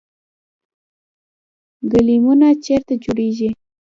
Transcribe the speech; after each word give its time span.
ګلیمونه 1.91 2.47
چیرته 2.63 2.93
جوړیږي؟ 3.03 3.49